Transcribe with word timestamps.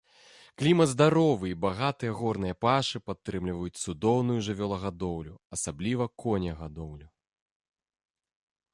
Клімат 0.59 0.89
здаровы, 0.91 1.51
і 1.51 1.57
багатыя 1.65 2.15
горныя 2.21 2.55
пашы 2.65 3.03
падтрымліваюць 3.11 3.81
цудоўную 3.83 4.39
жывёлагадоўлю, 4.49 5.39
асабліва 5.59 6.05
конегадоўлю. 6.25 7.07